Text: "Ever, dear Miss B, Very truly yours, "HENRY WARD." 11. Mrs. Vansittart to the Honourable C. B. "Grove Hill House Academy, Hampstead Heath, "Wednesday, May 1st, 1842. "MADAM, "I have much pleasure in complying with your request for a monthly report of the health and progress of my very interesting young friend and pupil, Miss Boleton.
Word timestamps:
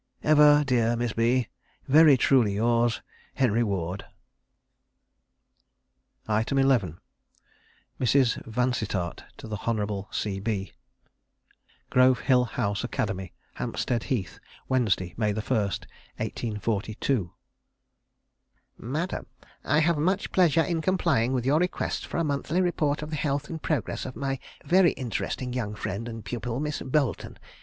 "Ever, 0.23 0.63
dear 0.63 0.95
Miss 0.95 1.13
B, 1.13 1.47
Very 1.87 2.17
truly 2.17 2.55
yours, 2.55 3.03
"HENRY 3.35 3.61
WARD." 3.61 4.03
11. 6.27 6.97
Mrs. 7.99 8.43
Vansittart 8.47 9.23
to 9.37 9.47
the 9.47 9.57
Honourable 9.57 10.09
C. 10.11 10.39
B. 10.39 10.71
"Grove 11.91 12.21
Hill 12.21 12.45
House 12.45 12.83
Academy, 12.83 13.31
Hampstead 13.53 14.05
Heath, 14.05 14.39
"Wednesday, 14.67 15.13
May 15.17 15.33
1st, 15.33 15.85
1842. 16.17 17.33
"MADAM, 18.79 19.27
"I 19.63 19.81
have 19.81 19.99
much 19.99 20.31
pleasure 20.31 20.63
in 20.63 20.81
complying 20.81 21.31
with 21.31 21.45
your 21.45 21.59
request 21.59 22.07
for 22.07 22.17
a 22.17 22.23
monthly 22.23 22.59
report 22.59 23.03
of 23.03 23.11
the 23.11 23.15
health 23.17 23.51
and 23.51 23.61
progress 23.61 24.07
of 24.07 24.15
my 24.15 24.39
very 24.65 24.93
interesting 24.93 25.53
young 25.53 25.75
friend 25.75 26.09
and 26.09 26.25
pupil, 26.25 26.59
Miss 26.59 26.81
Boleton. 26.81 27.37